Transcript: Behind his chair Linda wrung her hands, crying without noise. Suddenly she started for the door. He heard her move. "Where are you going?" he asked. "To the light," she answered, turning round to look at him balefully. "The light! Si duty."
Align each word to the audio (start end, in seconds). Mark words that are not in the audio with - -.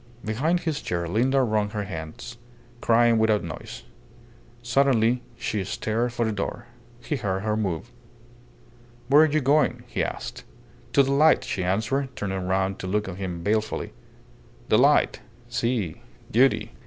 Behind 0.25 0.61
his 0.61 0.81
chair 0.81 1.07
Linda 1.07 1.43
wrung 1.43 1.69
her 1.69 1.83
hands, 1.83 2.39
crying 2.81 3.19
without 3.19 3.43
noise. 3.43 3.83
Suddenly 4.63 5.21
she 5.37 5.63
started 5.63 6.09
for 6.09 6.25
the 6.25 6.31
door. 6.31 6.65
He 7.03 7.17
heard 7.17 7.43
her 7.43 7.55
move. 7.55 7.91
"Where 9.09 9.21
are 9.21 9.31
you 9.31 9.41
going?" 9.41 9.83
he 9.85 10.03
asked. 10.03 10.43
"To 10.93 11.03
the 11.03 11.11
light," 11.11 11.43
she 11.43 11.63
answered, 11.63 12.15
turning 12.15 12.47
round 12.47 12.79
to 12.79 12.87
look 12.87 13.07
at 13.07 13.17
him 13.17 13.43
balefully. 13.43 13.93
"The 14.69 14.79
light! 14.79 15.19
Si 15.49 16.01
duty." 16.31 16.71